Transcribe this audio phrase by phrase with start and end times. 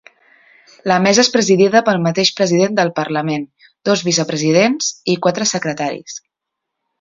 [0.91, 3.45] La Mesa és presidida pel mateix president del Parlament,
[3.91, 6.19] dos vicepresidents i quatre secretaris.